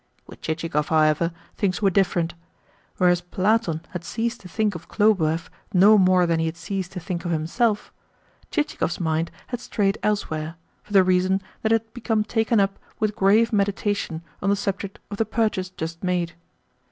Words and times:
With 0.25 0.41
Chichikov, 0.41 0.87
however, 0.87 1.31
things 1.55 1.79
were 1.79 1.91
different. 1.91 2.33
Whereas 2.97 3.21
Platon 3.21 3.81
had 3.91 4.03
ceased 4.03 4.41
to 4.41 4.47
think 4.49 4.73
of 4.73 4.87
Khlobuev 4.89 5.51
no 5.75 5.95
more 5.99 6.25
than 6.25 6.39
he 6.39 6.47
had 6.47 6.57
ceased 6.57 6.93
to 6.93 6.99
think 6.99 7.23
of 7.23 7.29
himself, 7.29 7.93
Chichikov's 8.49 8.99
mind 8.99 9.29
had 9.49 9.59
strayed 9.59 9.99
elsewhere, 10.01 10.55
for 10.81 10.91
the 10.93 11.03
reason 11.03 11.39
that 11.61 11.71
it 11.71 11.83
had 11.85 11.93
become 11.93 12.23
taken 12.23 12.59
up 12.59 12.79
with 12.99 13.15
grave 13.15 13.53
meditation 13.53 14.23
on 14.41 14.49
the 14.49 14.55
subject 14.55 14.97
of 15.11 15.17
the 15.17 15.23
purchase 15.25 15.69
just 15.69 16.03
made. 16.03 16.33